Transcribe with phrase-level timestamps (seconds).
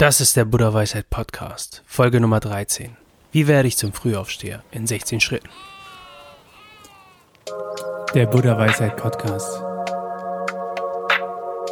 [0.00, 2.96] Das ist der Buddha Weisheit Podcast, Folge Nummer 13.
[3.32, 5.50] Wie werde ich zum Frühaufsteher in 16 Schritten?
[8.14, 9.62] Der Buddha Weisheit Podcast.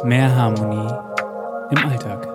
[0.03, 0.93] Mehr Harmonie
[1.71, 2.27] im Alltag.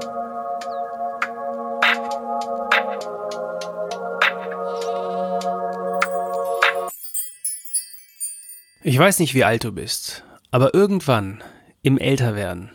[8.82, 11.44] Ich weiß nicht, wie alt du bist, aber irgendwann
[11.82, 12.72] im Älterwerden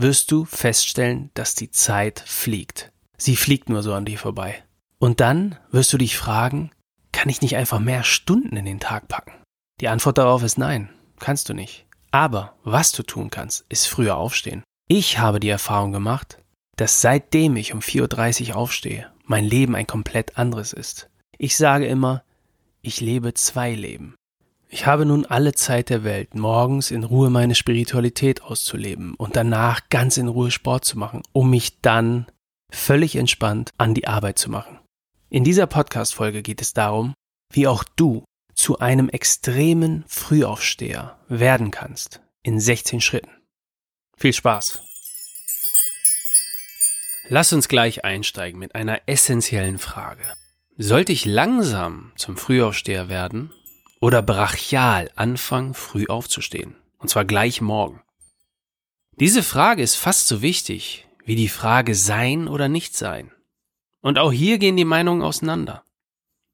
[0.00, 2.92] wirst du feststellen, dass die Zeit fliegt.
[3.16, 4.62] Sie fliegt nur so an dir vorbei.
[4.98, 6.70] Und dann wirst du dich fragen,
[7.10, 9.32] kann ich nicht einfach mehr Stunden in den Tag packen?
[9.80, 11.86] Die Antwort darauf ist nein, kannst du nicht.
[12.12, 14.62] Aber was du tun kannst, ist früher aufstehen.
[14.86, 16.38] Ich habe die Erfahrung gemacht,
[16.76, 21.10] dass seitdem ich um 4.30 Uhr aufstehe, mein Leben ein komplett anderes ist.
[21.38, 22.22] Ich sage immer,
[22.82, 24.14] ich lebe zwei Leben.
[24.70, 29.88] Ich habe nun alle Zeit der Welt, morgens in Ruhe meine Spiritualität auszuleben und danach
[29.88, 32.26] ganz in Ruhe Sport zu machen, um mich dann
[32.70, 34.78] völlig entspannt an die Arbeit zu machen.
[35.30, 37.14] In dieser Podcast-Folge geht es darum,
[37.50, 43.30] wie auch du zu einem extremen Frühaufsteher werden kannst in 16 Schritten.
[44.18, 44.82] Viel Spaß!
[47.30, 50.24] Lass uns gleich einsteigen mit einer essentiellen Frage.
[50.76, 53.50] Sollte ich langsam zum Frühaufsteher werden
[54.00, 56.76] oder brachial anfangen, früh aufzustehen.
[56.98, 58.02] Und zwar gleich morgen.
[59.20, 63.32] Diese Frage ist fast so wichtig wie die Frage sein oder nicht sein.
[64.00, 65.84] Und auch hier gehen die Meinungen auseinander.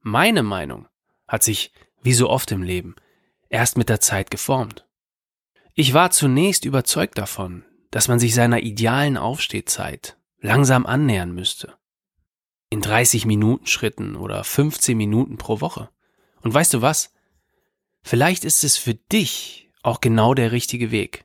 [0.01, 0.89] Meine Meinung
[1.29, 1.73] hat sich,
[2.03, 2.97] wie so oft im Leben,
[3.49, 4.87] erst mit der Zeit geformt.
[5.75, 11.75] Ich war zunächst überzeugt davon, dass man sich seiner idealen Aufstehzeit langsam annähern müsste.
[12.71, 15.91] In 30 Minuten Schritten oder 15 Minuten pro Woche.
[16.43, 17.14] Und weißt du was?
[18.05, 21.25] Vielleicht ist es für dich auch genau der richtige Weg.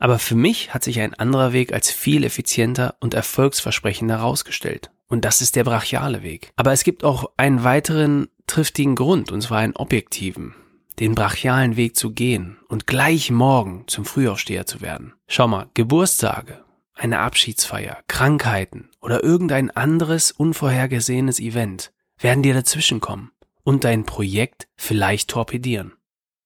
[0.00, 4.90] Aber für mich hat sich ein anderer Weg als viel effizienter und erfolgsversprechender herausgestellt.
[5.06, 6.52] Und das ist der brachiale Weg.
[6.56, 10.54] Aber es gibt auch einen weiteren triftigen Grund, und zwar einen objektiven,
[10.98, 15.14] den brachialen Weg zu gehen und gleich morgen zum Frühaufsteher zu werden.
[15.28, 16.64] Schau mal, Geburtstage,
[16.94, 23.30] eine Abschiedsfeier, Krankheiten oder irgendein anderes unvorhergesehenes Event werden dir dazwischenkommen
[23.62, 25.92] und dein Projekt vielleicht torpedieren.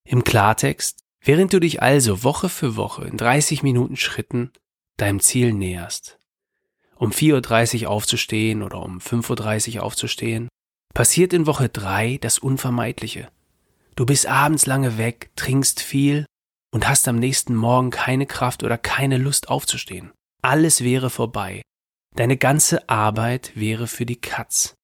[0.04, 4.52] Im Klartext, während du dich also Woche für Woche in 30 Minuten Schritten
[4.96, 6.18] deinem Ziel näherst,
[6.96, 10.48] um 4.30 Uhr aufzustehen oder um 5.30 Uhr aufzustehen,
[10.94, 13.28] passiert in Woche 3 das Unvermeidliche.
[13.94, 16.26] Du bist abends lange weg, trinkst viel
[16.72, 20.12] und hast am nächsten Morgen keine Kraft oder keine Lust aufzustehen.
[20.42, 21.62] Alles wäre vorbei.
[22.16, 24.74] Deine ganze Arbeit wäre für die Katz.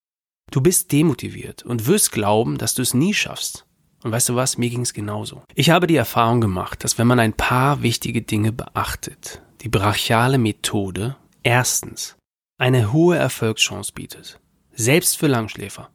[0.50, 3.66] Du bist demotiviert und wirst glauben, dass du es nie schaffst.
[4.02, 5.42] Und weißt du was, mir ging es genauso.
[5.54, 10.38] Ich habe die Erfahrung gemacht, dass wenn man ein paar wichtige Dinge beachtet, die brachiale
[10.38, 12.16] Methode erstens
[12.58, 14.40] eine hohe Erfolgschance bietet,
[14.72, 15.90] selbst für Langschläfer.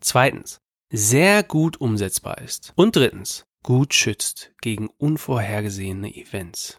[0.00, 0.58] Zweitens,
[0.92, 2.72] sehr gut umsetzbar ist.
[2.76, 6.78] Und drittens, gut schützt gegen unvorhergesehene Events.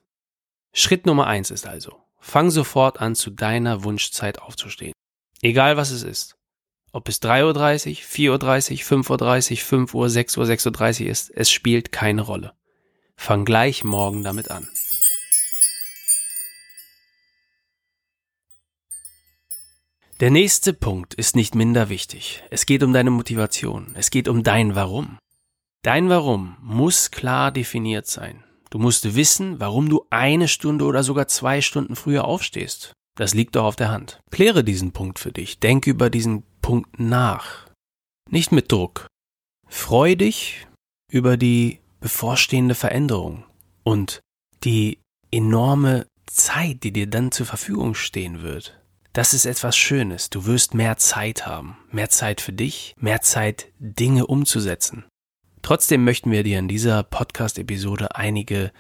[0.74, 4.94] Schritt Nummer eins ist also, fang sofort an, zu deiner Wunschzeit aufzustehen.
[5.42, 6.36] Egal was es ist.
[6.94, 11.30] Ob es 3.30 Uhr, 4.30 Uhr, 5.30 Uhr, 5 Uhr, 6 Uhr, 6.30 Uhr ist,
[11.30, 12.54] es spielt keine Rolle.
[13.16, 14.68] Fang gleich morgen damit an.
[20.20, 22.44] Der nächste Punkt ist nicht minder wichtig.
[22.52, 23.96] Es geht um deine Motivation.
[23.96, 25.18] Es geht um dein Warum.
[25.84, 28.44] Dein Warum muss klar definiert sein.
[28.70, 32.94] Du musst wissen, warum du eine Stunde oder sogar zwei Stunden früher aufstehst.
[33.22, 34.20] Das liegt doch auf der Hand.
[34.32, 35.60] Kläre diesen Punkt für dich.
[35.60, 37.68] Denke über diesen Punkt nach.
[38.32, 39.06] Nicht mit Druck.
[39.68, 40.66] Freu dich
[41.12, 43.44] über die bevorstehende Veränderung
[43.84, 44.22] und
[44.64, 44.98] die
[45.30, 48.82] enorme Zeit, die dir dann zur Verfügung stehen wird.
[49.14, 50.32] Das ist etwas Schönes.
[50.32, 51.78] Du wirst mehr Zeit haben.
[51.92, 55.06] Mehr Zeit für dich, mehr Zeit, Dinge umzusetzen.
[55.62, 58.72] Trotzdem möchten wir dir in dieser Podcast-Episode einige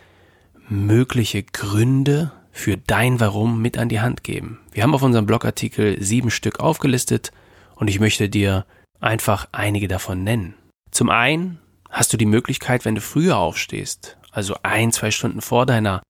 [0.68, 4.59] mögliche Gründe für dein Warum mit an die Hand geben.
[4.72, 7.31] Wir haben auf unserem Blogartikel sieben Stück aufgelistet
[7.75, 8.65] und ich möchte dir
[9.00, 10.56] einfach einige davon nennen.
[10.92, 11.59] Zum einen
[11.89, 16.01] hast du die Möglichkeit, wenn du früher aufstehst, also ein, zwei Stunden vor deiner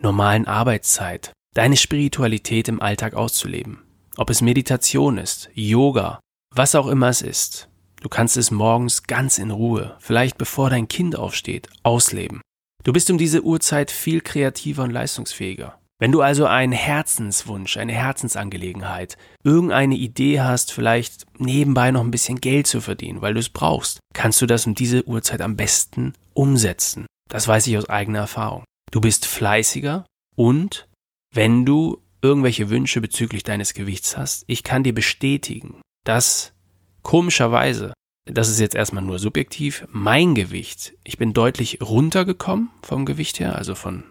[0.00, 3.82] normalen Arbeitszeit, deine Spiritualität im Alltag auszuleben.
[4.16, 6.20] Ob es Meditation ist, Yoga,
[6.54, 7.68] was auch immer es ist.
[8.00, 12.40] Du kannst es morgens ganz in Ruhe, vielleicht bevor dein Kind aufsteht, ausleben.
[12.82, 15.79] Du bist um diese Uhrzeit viel kreativer und leistungsfähiger.
[16.00, 22.40] Wenn du also einen Herzenswunsch, eine Herzensangelegenheit, irgendeine Idee hast, vielleicht nebenbei noch ein bisschen
[22.40, 26.14] Geld zu verdienen, weil du es brauchst, kannst du das um diese Uhrzeit am besten
[26.32, 27.04] umsetzen.
[27.28, 28.64] Das weiß ich aus eigener Erfahrung.
[28.90, 30.06] Du bist fleißiger
[30.36, 30.88] und
[31.34, 36.54] wenn du irgendwelche Wünsche bezüglich deines Gewichts hast, ich kann dir bestätigen, dass
[37.02, 37.92] komischerweise,
[38.24, 43.56] das ist jetzt erstmal nur subjektiv, mein Gewicht, ich bin deutlich runtergekommen vom Gewicht her,
[43.56, 44.04] also von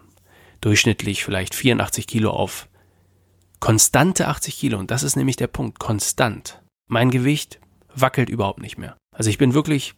[0.60, 2.68] durchschnittlich vielleicht 84 Kilo auf
[3.60, 4.78] konstante 80 Kilo.
[4.78, 6.62] Und das ist nämlich der Punkt, konstant.
[6.88, 7.60] Mein Gewicht
[7.94, 8.96] wackelt überhaupt nicht mehr.
[9.14, 9.94] Also ich bin wirklich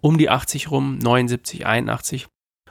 [0.00, 2.26] um die 80 rum, 79, 81.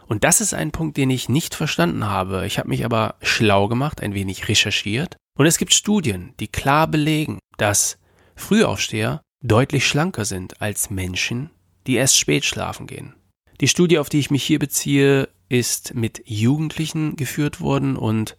[0.06, 2.46] Und das ist ein Punkt, den ich nicht verstanden habe.
[2.46, 5.18] Ich habe mich aber schlau gemacht, ein wenig recherchiert.
[5.38, 7.98] Und es gibt Studien, die klar belegen, dass
[8.36, 11.52] Frühaufsteher deutlich schlanker sind als Menschen,
[11.86, 13.16] die erst spät schlafen gehen.
[13.60, 18.36] Die Studie, auf die ich mich hier beziehe, ist mit Jugendlichen geführt worden und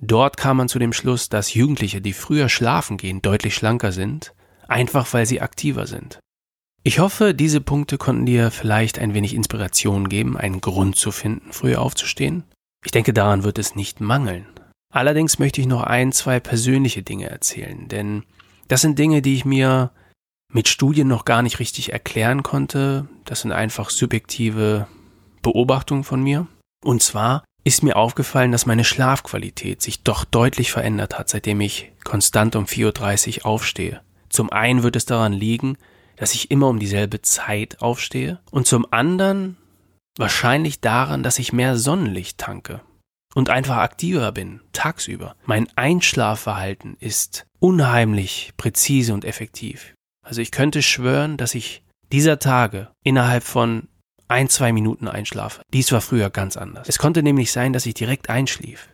[0.00, 4.34] dort kam man zu dem Schluss, dass Jugendliche, die früher schlafen gehen, deutlich schlanker sind,
[4.66, 6.20] einfach weil sie aktiver sind.
[6.82, 11.52] Ich hoffe, diese Punkte konnten dir vielleicht ein wenig Inspiration geben, einen Grund zu finden,
[11.52, 12.44] früher aufzustehen.
[12.84, 14.46] Ich denke, daran wird es nicht mangeln.
[14.90, 18.24] Allerdings möchte ich noch ein, zwei persönliche Dinge erzählen, denn
[18.68, 19.90] das sind Dinge, die ich mir
[20.50, 23.08] mit Studien noch gar nicht richtig erklären konnte.
[23.24, 24.86] Das sind einfach subjektive
[25.52, 26.46] Beobachtungen von mir.
[26.84, 31.90] Und zwar ist mir aufgefallen, dass meine Schlafqualität sich doch deutlich verändert hat, seitdem ich
[32.04, 34.02] konstant um 4.30 Uhr aufstehe.
[34.28, 35.78] Zum einen wird es daran liegen,
[36.16, 39.56] dass ich immer um dieselbe Zeit aufstehe und zum anderen
[40.18, 42.82] wahrscheinlich daran, dass ich mehr Sonnenlicht tanke
[43.34, 45.34] und einfach aktiver bin, tagsüber.
[45.46, 49.94] Mein Einschlafverhalten ist unheimlich präzise und effektiv.
[50.22, 53.88] Also ich könnte schwören, dass ich dieser Tage innerhalb von
[54.28, 55.62] ein, zwei Minuten einschlafe.
[55.72, 56.88] Dies war früher ganz anders.
[56.88, 58.88] Es konnte nämlich sein, dass ich direkt einschlief.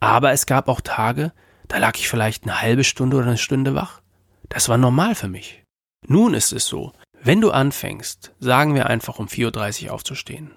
[0.00, 1.32] Aber es gab auch Tage,
[1.68, 4.00] da lag ich vielleicht eine halbe Stunde oder eine Stunde wach.
[4.48, 5.62] Das war normal für mich.
[6.06, 6.92] Nun ist es so,
[7.22, 10.52] wenn du anfängst, sagen wir einfach um 4.30 Uhr aufzustehen,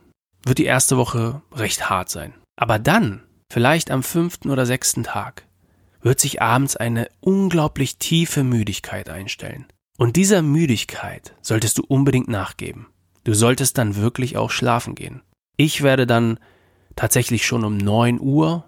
[0.45, 2.33] wird die erste Woche recht hart sein.
[2.55, 5.45] Aber dann, vielleicht am fünften oder sechsten Tag,
[6.01, 9.65] wird sich abends eine unglaublich tiefe Müdigkeit einstellen.
[9.97, 12.87] Und dieser Müdigkeit solltest du unbedingt nachgeben.
[13.23, 15.21] Du solltest dann wirklich auch schlafen gehen.
[15.57, 16.39] Ich werde dann
[16.95, 18.65] tatsächlich schon um 9 Uhr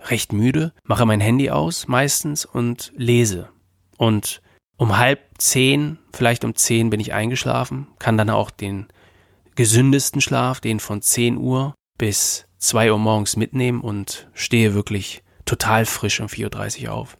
[0.00, 3.48] recht müde, mache mein Handy aus meistens und lese.
[3.96, 4.40] Und
[4.76, 8.86] um halb zehn, vielleicht um zehn bin ich eingeschlafen, kann dann auch den
[9.56, 15.84] gesündesten Schlaf, den von 10 Uhr bis 2 Uhr morgens mitnehmen und stehe wirklich total
[15.84, 17.18] frisch um 4.30 Uhr auf.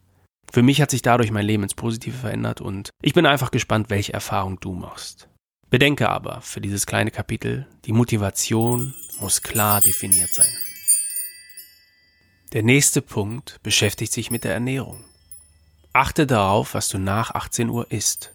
[0.50, 3.90] Für mich hat sich dadurch mein Leben ins Positive verändert und ich bin einfach gespannt,
[3.90, 5.28] welche Erfahrung du machst.
[5.70, 10.48] Bedenke aber für dieses kleine Kapitel, die Motivation muss klar definiert sein.
[12.54, 15.04] Der nächste Punkt beschäftigt sich mit der Ernährung.
[15.92, 18.34] Achte darauf, was du nach 18 Uhr isst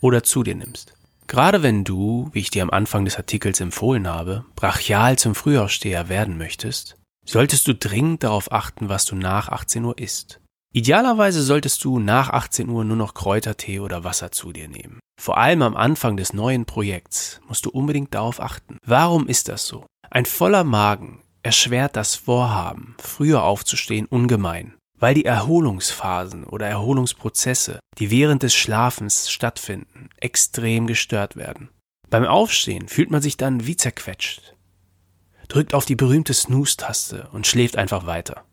[0.00, 0.94] oder zu dir nimmst.
[1.26, 6.08] Gerade wenn du, wie ich dir am Anfang des Artikels empfohlen habe, brachial zum Frühaufsteher
[6.08, 10.40] werden möchtest, solltest du dringend darauf achten, was du nach 18 Uhr isst.
[10.78, 15.00] Idealerweise solltest du nach 18 Uhr nur noch Kräutertee oder Wasser zu dir nehmen.
[15.20, 18.78] Vor allem am Anfang des neuen Projekts musst du unbedingt darauf achten.
[18.86, 19.86] Warum ist das so?
[20.08, 28.12] Ein voller Magen erschwert das Vorhaben, früher aufzustehen, ungemein, weil die Erholungsphasen oder Erholungsprozesse, die
[28.12, 31.70] während des Schlafens stattfinden, extrem gestört werden.
[32.08, 34.54] Beim Aufstehen fühlt man sich dann wie zerquetscht,
[35.48, 38.44] drückt auf die berühmte Snooze-Taste und schläft einfach weiter.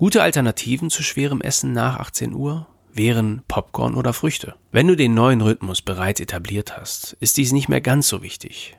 [0.00, 4.54] Gute Alternativen zu schwerem Essen nach 18 Uhr wären Popcorn oder Früchte.
[4.72, 8.78] Wenn du den neuen Rhythmus bereits etabliert hast, ist dies nicht mehr ganz so wichtig.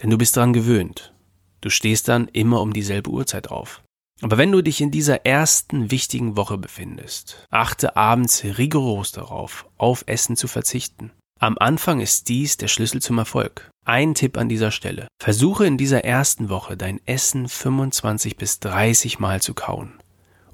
[0.00, 1.12] Denn du bist daran gewöhnt.
[1.60, 3.82] Du stehst dann immer um dieselbe Uhrzeit auf.
[4.22, 10.04] Aber wenn du dich in dieser ersten wichtigen Woche befindest, achte abends rigoros darauf, auf
[10.06, 11.10] Essen zu verzichten.
[11.40, 13.68] Am Anfang ist dies der Schlüssel zum Erfolg.
[13.84, 15.08] Ein Tipp an dieser Stelle.
[15.20, 19.99] Versuche in dieser ersten Woche dein Essen 25 bis 30 Mal zu kauen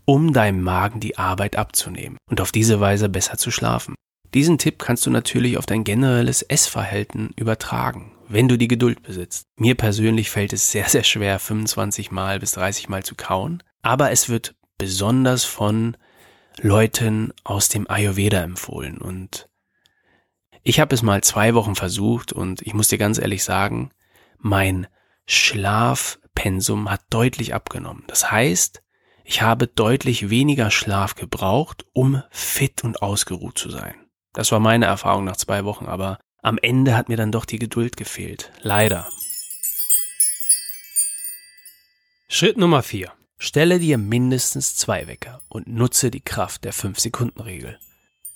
[0.07, 3.95] um deinem Magen die Arbeit abzunehmen und auf diese Weise besser zu schlafen.
[4.33, 9.47] Diesen Tipp kannst du natürlich auf dein generelles Essverhalten übertragen, wenn du die Geduld besitzt.
[9.57, 14.11] Mir persönlich fällt es sehr, sehr schwer, 25 Mal bis 30 Mal zu kauen, aber
[14.11, 15.97] es wird besonders von
[16.59, 19.49] Leuten aus dem Ayurveda empfohlen und
[20.63, 23.91] ich habe es mal zwei Wochen versucht und ich muss dir ganz ehrlich sagen,
[24.39, 24.89] mein
[25.27, 28.05] Schlafpensum hat deutlich abgenommen.
[28.09, 28.83] Das heißt,
[29.27, 33.95] ich habe deutlich weniger Schlaf gebraucht, um fit und ausgeruht zu sein.
[34.33, 37.59] Das war meine Erfahrung nach zwei Wochen, aber am Ende hat mir dann doch die
[37.59, 38.53] Geduld gefehlt.
[38.63, 39.09] Leider.
[42.29, 47.81] Schritt Nummer vier: Stelle dir mindestens zwei Wecker und nutze die Kraft der 5-Sekunden-Regel.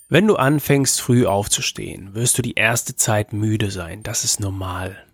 [0.09, 4.03] Wenn du anfängst früh aufzustehen, wirst du die erste Zeit müde sein.
[4.03, 5.07] Das ist normal.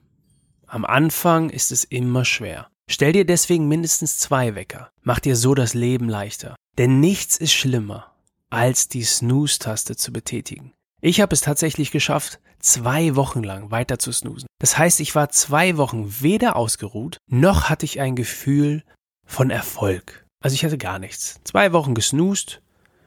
[0.65, 2.71] Am Anfang ist es immer schwer.
[2.89, 4.89] Stell dir deswegen mindestens zwei Wecker.
[5.03, 6.55] Mach dir so das Leben leichter.
[6.77, 8.13] Denn nichts ist schlimmer,
[8.49, 10.73] als die Snooze-Taste zu betätigen.
[11.01, 14.47] Ich habe es tatsächlich geschafft, zwei Wochen lang weiter zu snoosen.
[14.59, 18.83] Das heißt, ich war zwei Wochen weder ausgeruht, noch hatte ich ein Gefühl
[19.25, 20.25] von Erfolg.
[20.41, 21.39] Also ich hatte gar nichts.
[21.43, 22.61] Zwei Wochen gesnoost,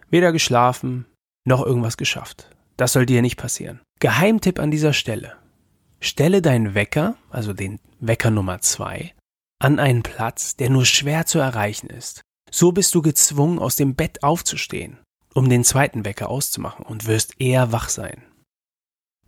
[0.08, 1.06] weder geschlafen,
[1.44, 2.50] noch irgendwas geschafft.
[2.76, 3.80] Das soll dir nicht passieren.
[3.98, 5.36] Geheimtipp an dieser Stelle.
[6.00, 9.14] Stelle deinen Wecker, also den Wecker Nummer zwei,
[9.60, 12.22] an einen Platz, der nur schwer zu erreichen ist.
[12.50, 14.98] So bist du gezwungen, aus dem Bett aufzustehen,
[15.34, 18.24] um den zweiten Wecker auszumachen und wirst eher wach sein.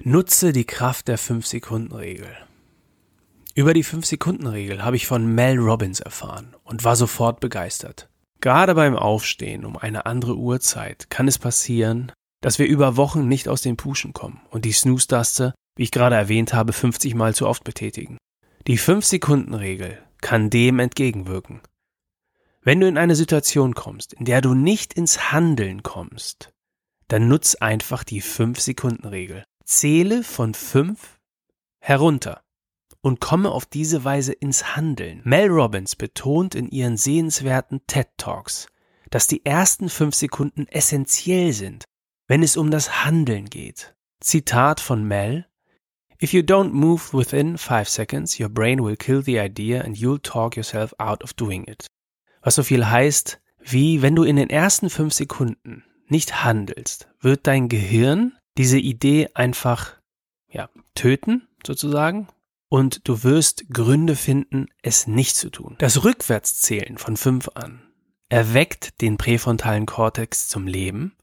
[0.02, 2.34] Nutze die Kraft der 5-Sekunden-Regel.
[3.54, 8.08] Über die 5-Sekunden-Regel habe ich von Mel Robbins erfahren und war sofort begeistert.
[8.40, 12.10] Gerade beim Aufstehen um eine andere Uhrzeit kann es passieren,
[12.40, 16.16] dass wir über Wochen nicht aus den Puschen kommen und die Snooze-Taste, wie ich gerade
[16.16, 18.16] erwähnt habe, 50 Mal zu oft betätigen.
[18.66, 21.60] Die 5-Sekunden-Regel kann dem entgegenwirken.
[22.62, 26.52] Wenn du in eine Situation kommst, in der du nicht ins Handeln kommst,
[27.08, 29.44] dann nutz einfach die 5-Sekunden-Regel.
[29.64, 31.20] Zähle von 5
[31.80, 32.42] herunter
[33.00, 35.20] und komme auf diese Weise ins Handeln.
[35.24, 38.68] Mel Robbins betont in ihren sehenswerten TED Talks,
[39.10, 41.84] dass die ersten 5 Sekunden essentiell sind,
[42.28, 43.94] wenn es um das Handeln geht.
[44.20, 45.46] Zitat von Mel
[46.22, 50.20] If you don't move within 5 seconds, your brain will kill the idea and you'll
[50.22, 51.86] talk yourself out of doing it.
[52.42, 57.48] Was so viel heißt, wie wenn du in den ersten 5 Sekunden nicht handelst, wird
[57.48, 59.96] dein Gehirn diese Idee einfach
[60.48, 62.28] ja, töten, sozusagen,
[62.68, 65.74] und du wirst Gründe finden, es nicht zu tun.
[65.78, 67.82] Das Rückwärtszählen von 5 an
[68.28, 71.16] erweckt den präfrontalen Kortex zum Leben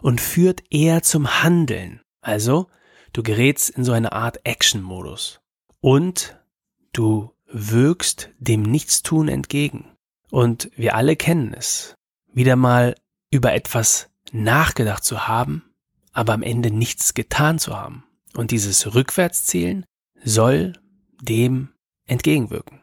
[0.00, 2.00] und führt eher zum Handeln.
[2.22, 2.68] Also,
[3.16, 5.40] du gerätst in so eine Art Action-Modus
[5.80, 6.36] und
[6.92, 9.96] du wirkst dem Nichtstun entgegen.
[10.30, 11.94] Und wir alle kennen es,
[12.32, 12.94] wieder mal
[13.30, 15.64] über etwas nachgedacht zu haben,
[16.12, 18.04] aber am Ende nichts getan zu haben.
[18.34, 19.86] Und dieses Rückwärtszählen
[20.22, 20.74] soll
[21.22, 21.70] dem
[22.06, 22.80] entgegenwirken.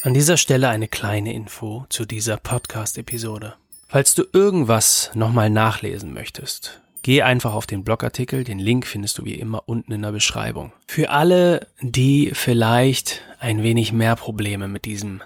[0.00, 3.56] An dieser Stelle eine kleine Info zu dieser Podcast-Episode.
[3.88, 9.24] Falls du irgendwas nochmal nachlesen möchtest, geh einfach auf den Blogartikel, den Link findest du
[9.24, 10.72] wie immer unten in der Beschreibung.
[10.88, 15.22] Für alle, die vielleicht ein wenig mehr Probleme mit diesem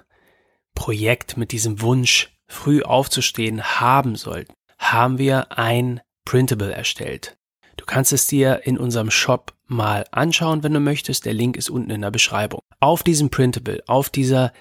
[0.75, 7.37] Projekt, mit diesem Wunsch, früh aufzustehen haben sollten, haben wir ein Printable erstellt.
[7.77, 11.27] Du kannst es dir in unserem Shop mal anschauen, wenn du möchtest.
[11.27, 12.61] Der Link ist unten in der Beschreibung.
[12.81, 14.53] Auf diesem Printable, auf dieser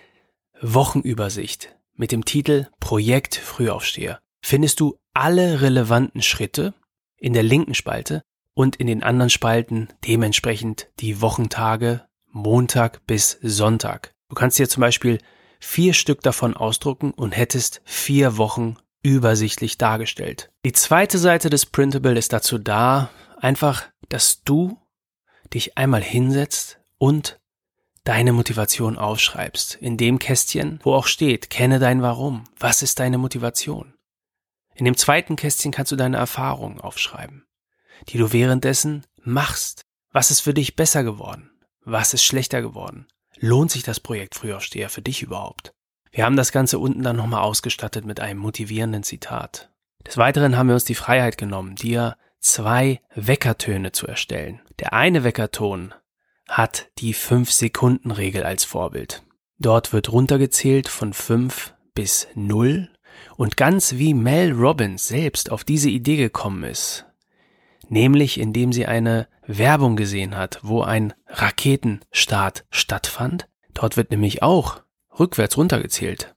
[0.62, 6.76] Wochenübersicht mit dem Titel Projekt Frühaufsteher findest du alle relevanten Schritte
[7.18, 14.14] in der linken Spalte und in den anderen Spalten dementsprechend die Wochentage Montag bis Sonntag.
[14.30, 15.20] Du kannst dir zum Beispiel
[15.60, 20.52] vier Stück davon ausdrucken und hättest vier Wochen übersichtlich dargestellt.
[20.66, 23.10] Die zweite Seite des Printable ist dazu da,
[23.40, 24.78] einfach, dass du
[25.54, 27.40] dich einmal hinsetzt und
[28.04, 29.76] deine Motivation aufschreibst.
[29.76, 32.46] In dem Kästchen, wo auch steht, kenne dein Warum.
[32.58, 33.94] Was ist deine Motivation?
[34.78, 37.48] In dem zweiten Kästchen kannst du deine Erfahrungen aufschreiben,
[38.10, 39.82] die du währenddessen machst.
[40.12, 41.50] Was ist für dich besser geworden?
[41.84, 43.08] Was ist schlechter geworden?
[43.40, 45.74] Lohnt sich das Projekt Frühaufsteher für dich überhaupt?
[46.12, 49.72] Wir haben das Ganze unten dann nochmal ausgestattet mit einem motivierenden Zitat.
[50.06, 54.62] Des Weiteren haben wir uns die Freiheit genommen, dir zwei Weckertöne zu erstellen.
[54.78, 55.96] Der eine Weckerton
[56.48, 59.24] hat die 5-Sekunden-Regel als Vorbild.
[59.58, 62.90] Dort wird runtergezählt von 5 bis 0
[63.36, 67.06] und ganz wie Mel Robbins selbst auf diese Idee gekommen ist,
[67.90, 73.48] nämlich indem sie eine Werbung gesehen hat, wo ein Raketenstart stattfand.
[73.74, 74.82] Dort wird nämlich auch
[75.20, 76.36] rückwärts runtergezählt.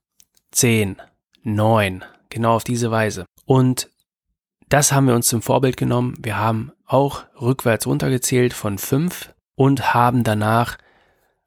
[0.53, 0.97] 10,
[1.43, 3.27] 9, genau auf diese Weise.
[3.45, 3.91] Und
[4.69, 6.15] das haben wir uns zum Vorbild genommen.
[6.21, 10.79] Wir haben auch rückwärts runtergezählt von 5 und haben danach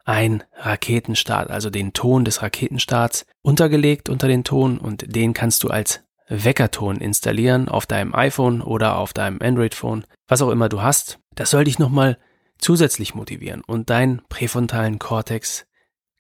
[0.03, 5.69] ein Raketenstart, also den Ton des Raketenstarts untergelegt unter den Ton und den kannst du
[5.69, 11.19] als Weckerton installieren auf deinem iPhone oder auf deinem Android-Phone, was auch immer du hast.
[11.35, 12.17] Das soll dich nochmal
[12.57, 15.65] zusätzlich motivieren und deinen präfrontalen Kortex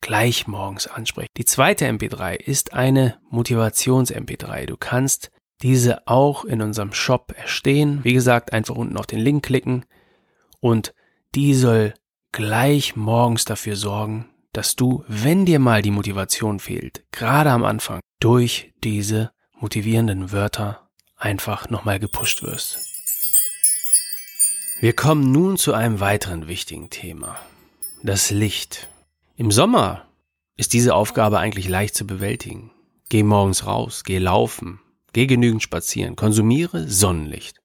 [0.01, 1.29] gleich morgens ansprechen.
[1.37, 4.65] Die zweite MP3 ist eine Motivations-MP3.
[4.65, 8.01] Du kannst diese auch in unserem Shop erstehen.
[8.03, 9.85] Wie gesagt, einfach unten auf den Link klicken
[10.59, 10.93] und
[11.35, 11.93] die soll
[12.33, 18.01] gleich morgens dafür sorgen, dass du, wenn dir mal die Motivation fehlt, gerade am Anfang,
[18.19, 22.79] durch diese motivierenden Wörter einfach nochmal gepusht wirst.
[24.79, 27.39] Wir kommen nun zu einem weiteren wichtigen Thema.
[28.03, 28.89] Das Licht.
[29.37, 30.05] Im Sommer
[30.57, 32.71] ist diese Aufgabe eigentlich leicht zu bewältigen.
[33.09, 34.81] Geh morgens raus, geh laufen,
[35.13, 37.61] geh genügend spazieren, konsumiere Sonnenlicht.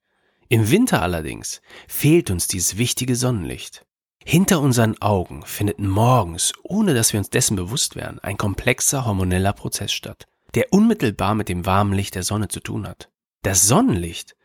[0.48, 3.84] Im Winter allerdings fehlt uns dieses wichtige Sonnenlicht.
[4.30, 9.54] Hinter unseren Augen findet morgens, ohne dass wir uns dessen bewusst wären, ein komplexer hormoneller
[9.54, 13.08] Prozess statt, der unmittelbar mit dem warmen Licht der Sonne zu tun hat.
[13.42, 14.36] Das Sonnenlicht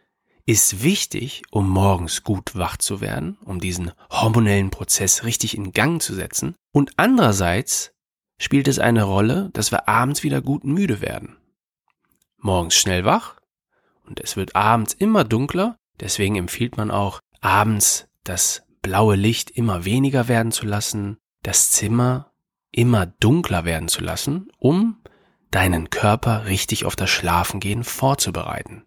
[0.45, 6.01] ist wichtig, um morgens gut wach zu werden, um diesen hormonellen Prozess richtig in Gang
[6.01, 6.55] zu setzen.
[6.71, 7.91] Und andererseits
[8.39, 11.35] spielt es eine Rolle, dass wir abends wieder gut müde werden.
[12.37, 13.35] Morgens schnell wach
[14.07, 15.75] und es wird abends immer dunkler.
[15.99, 22.31] Deswegen empfiehlt man auch, abends das blaue Licht immer weniger werden zu lassen, das Zimmer
[22.71, 25.01] immer dunkler werden zu lassen, um
[25.49, 28.83] deinen Körper richtig auf das Schlafengehen vorzubereiten.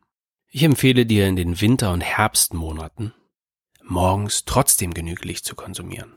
[0.49, 3.13] Ich empfehle dir in den Winter- und Herbstmonaten
[3.83, 6.13] morgens trotzdem genügend Licht zu konsumieren.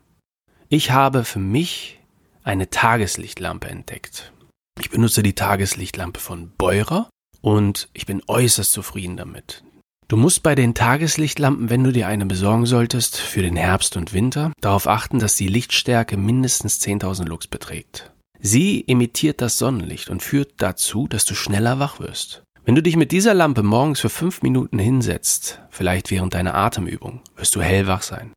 [0.70, 2.00] Ich habe für mich
[2.44, 4.34] eine Tageslichtlampe entdeckt.
[4.80, 7.10] Ich benutze die Tageslichtlampe von Beurer
[7.42, 9.64] und ich bin äußerst zufrieden damit.
[10.10, 14.12] Du musst bei den Tageslichtlampen, wenn du dir eine besorgen solltest, für den Herbst und
[14.12, 18.12] Winter, darauf achten, dass die Lichtstärke mindestens 10.000 Lux beträgt.
[18.40, 22.42] Sie emittiert das Sonnenlicht und führt dazu, dass du schneller wach wirst.
[22.66, 27.22] Wenn du dich mit dieser Lampe morgens für fünf Minuten hinsetzt, vielleicht während deiner Atemübung,
[27.36, 28.34] wirst du hellwach sein.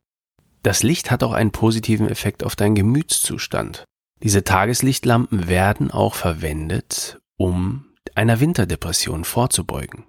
[0.61, 3.83] Das Licht hat auch einen positiven Effekt auf deinen Gemütszustand.
[4.21, 10.03] Diese Tageslichtlampen werden auch verwendet, um einer Winterdepression vorzubeugen.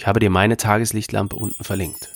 [0.00, 2.08] Ich habe dir meine Tageslichtlampe unten verlinkt.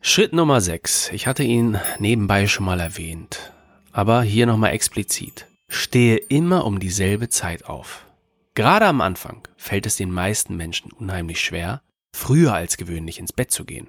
[0.00, 1.10] Schritt Nummer 6.
[1.12, 3.52] Ich hatte ihn nebenbei schon mal erwähnt,
[3.92, 5.46] aber hier nochmal explizit.
[5.68, 8.06] Stehe immer um dieselbe Zeit auf.
[8.54, 11.80] Gerade am Anfang fällt es den meisten Menschen unheimlich schwer,
[12.12, 13.88] früher als gewöhnlich ins Bett zu gehen.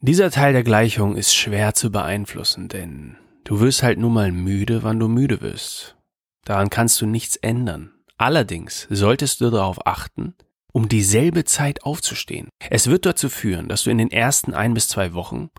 [0.00, 4.82] Dieser Teil der Gleichung ist schwer zu beeinflussen, denn du wirst halt nur mal müde,
[4.82, 5.96] wann du müde wirst.
[6.44, 7.94] Daran kannst du nichts ändern.
[8.16, 10.34] Allerdings solltest du darauf achten,
[10.72, 12.48] um dieselbe Zeit aufzustehen.
[12.70, 15.50] Es wird dazu führen, dass du in den ersten ein bis zwei Wochen,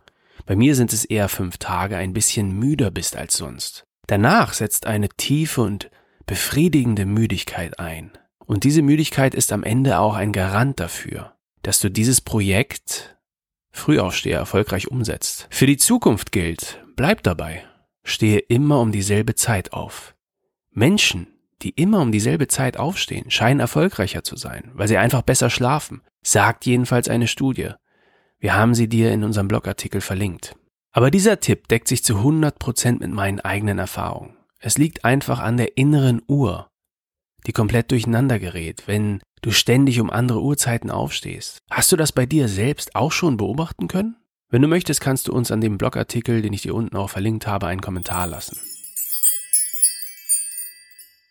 [0.46, 3.86] bei mir sind es eher fünf Tage, ein bisschen müder bist als sonst.
[4.08, 5.90] Danach setzt eine tiefe und
[6.28, 8.12] befriedigende Müdigkeit ein.
[8.46, 13.18] Und diese Müdigkeit ist am Ende auch ein Garant dafür, dass du dieses Projekt
[13.72, 15.48] Frühaufsteher erfolgreich umsetzt.
[15.50, 17.66] Für die Zukunft gilt, bleib dabei.
[18.04, 20.16] Stehe immer um dieselbe Zeit auf.
[20.72, 21.28] Menschen,
[21.62, 26.02] die immer um dieselbe Zeit aufstehen, scheinen erfolgreicher zu sein, weil sie einfach besser schlafen,
[26.24, 27.72] sagt jedenfalls eine Studie.
[28.40, 30.56] Wir haben sie dir in unserem Blogartikel verlinkt.
[30.92, 34.38] Aber dieser Tipp deckt sich zu 100% mit meinen eigenen Erfahrungen.
[34.60, 36.70] Es liegt einfach an der inneren Uhr,
[37.48, 41.60] die komplett durcheinander gerät, wenn du ständig um andere Uhrzeiten aufstehst.
[41.70, 44.16] Hast du das bei dir selbst auch schon beobachten können?
[44.50, 47.46] Wenn du möchtest, kannst du uns an dem Blogartikel, den ich dir unten auch verlinkt
[47.46, 48.58] habe, einen Kommentar lassen.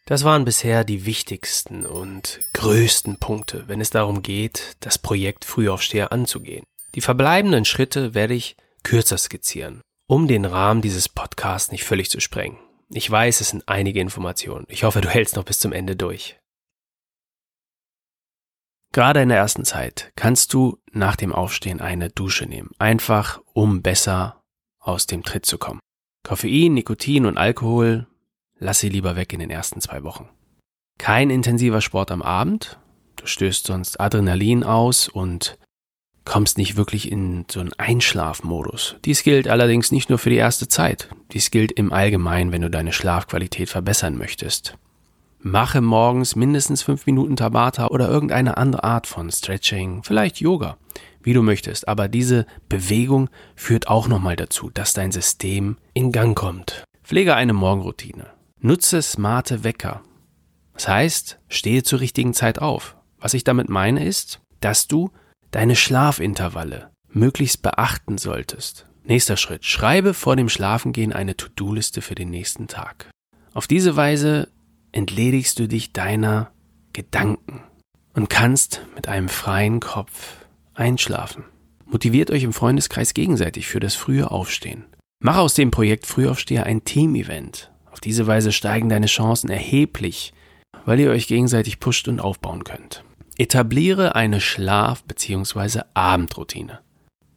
[0.07, 6.13] Das waren bisher die wichtigsten und größten Punkte, wenn es darum geht, das Projekt Frühaufsteher
[6.13, 6.65] anzugehen.
[6.95, 12.21] Die verbleibenden Schritte werde ich kürzer skizzieren, um den Rahmen dieses Podcasts nicht völlig zu
[12.21, 12.59] sprengen.
[12.91, 14.67] Ich weiß, es sind einige Informationen.
[14.69, 16.39] Ich hoffe, du hältst noch bis zum Ende durch.
[18.93, 23.83] Gerade in der ersten Zeit kannst du nach dem Aufstehen eine Dusche nehmen, einfach um
[23.83, 24.43] besser
[24.79, 25.81] aus dem Tritt zu kommen.
[26.23, 28.07] Koffein, Nikotin und Alkohol
[28.59, 30.29] lass sie lieber weg in den ersten zwei Wochen.
[30.99, 32.79] Kein intensiver Sport am Abend,
[33.17, 35.59] du stößt sonst Adrenalin aus und
[36.25, 38.97] kommst nicht wirklich in so einen Einschlafmodus.
[39.05, 42.71] Dies gilt allerdings nicht nur für die erste Zeit, dies gilt im Allgemeinen, wenn du
[42.71, 44.79] deine Schlafqualität verbessern möchtest.
[45.47, 50.79] Mache morgens mindestens fünf Minuten Tabata oder irgendeine andere Art von Stretching, vielleicht Yoga,
[51.23, 51.87] wie du möchtest.
[51.87, 56.85] Aber diese Bewegung führt auch nochmal dazu, dass dein System in Gang kommt.
[57.03, 58.34] Pflege eine Morgenroutine.
[58.65, 60.03] Nutze smarte Wecker.
[60.73, 62.97] Das heißt, stehe zur richtigen Zeit auf.
[63.19, 65.11] Was ich damit meine ist, dass du
[65.51, 68.87] deine Schlafintervalle möglichst beachten solltest.
[69.05, 69.67] Nächster Schritt.
[69.67, 73.11] Schreibe vor dem Schlafengehen eine To-Do-Liste für den nächsten Tag.
[73.53, 74.49] Auf diese Weise
[74.93, 76.51] entledigst du dich deiner
[76.95, 77.61] Gedanken
[78.15, 80.39] und kannst mit einem freien Kopf
[80.73, 81.45] einschlafen.
[81.85, 84.87] Motiviert euch im Freundeskreis gegenseitig für das frühe Aufstehen.
[85.21, 87.71] Mach aus dem Projekt Frühaufsteher ein Team-Event.
[87.95, 90.35] Auf diese Weise steigen deine Chancen erheblich,
[90.85, 93.05] weil ihr euch gegenseitig pusht und aufbauen könnt.
[93.39, 95.83] Etabliere eine Schlaf- bzw.
[95.95, 96.81] Abendroutine.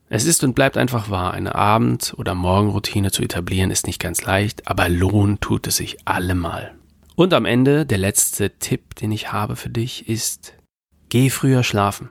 [0.09, 4.23] Es ist und bleibt einfach wahr, eine Abend- oder Morgenroutine zu etablieren ist nicht ganz
[4.23, 6.73] leicht, aber lohnt tut es sich allemal.
[7.15, 10.55] Und am Ende der letzte Tipp, den ich habe für dich, ist,
[11.09, 12.09] geh früher schlafen.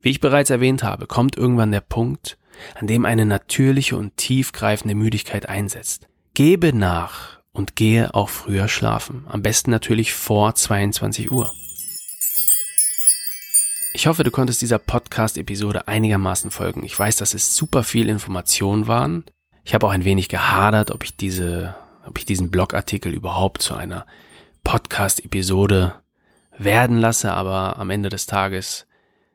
[0.00, 2.38] Wie ich bereits erwähnt habe, kommt irgendwann der Punkt,
[2.76, 6.06] an dem eine natürliche und tiefgreifende Müdigkeit einsetzt.
[6.34, 9.24] Gebe nach und gehe auch früher schlafen.
[9.28, 11.52] Am besten natürlich vor 22 Uhr.
[13.94, 16.84] Ich hoffe, du konntest dieser Podcast-Episode einigermaßen folgen.
[16.84, 19.24] Ich weiß, dass es super viel Informationen waren.
[19.64, 21.74] Ich habe auch ein wenig gehadert, ob ich diese,
[22.06, 24.06] ob ich diesen Blogartikel überhaupt zu einer
[24.62, 25.94] Podcast-Episode
[26.56, 28.86] werden lasse, aber am Ende des Tages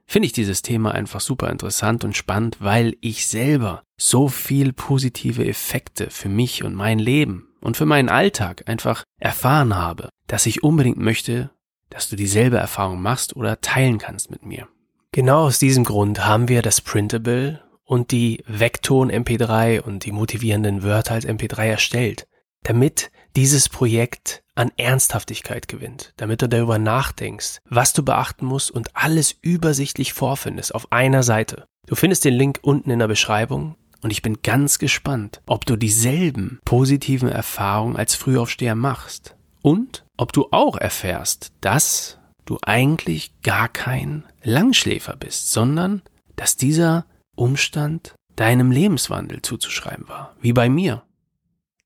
[0.05, 5.45] finde ich dieses Thema einfach super interessant und spannend, weil ich selber so viel positive
[5.45, 10.63] Effekte für mich und mein Leben und für meinen Alltag einfach erfahren habe, dass ich
[10.63, 11.49] unbedingt möchte,
[11.89, 14.67] dass du dieselbe Erfahrung machst oder teilen kannst mit mir.
[15.11, 20.83] Genau aus diesem Grund haben wir das Printable und die Vekton MP3 und die motivierenden
[20.83, 22.27] Wörter als MP3 erstellt,
[22.63, 28.95] damit dieses Projekt an Ernsthaftigkeit gewinnt, damit du darüber nachdenkst, was du beachten musst und
[28.95, 31.65] alles übersichtlich vorfindest auf einer Seite.
[31.87, 35.75] Du findest den Link unten in der Beschreibung und ich bin ganz gespannt, ob du
[35.75, 43.69] dieselben positiven Erfahrungen als Frühaufsteher machst und ob du auch erfährst, dass du eigentlich gar
[43.69, 46.01] kein Langschläfer bist, sondern
[46.35, 51.03] dass dieser Umstand deinem Lebenswandel zuzuschreiben war, wie bei mir.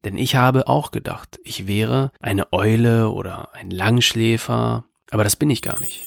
[0.04, 5.50] Denn ich habe auch gedacht, ich wäre eine Eule oder ein Langschläfer, aber das bin
[5.50, 6.07] ich gar nicht.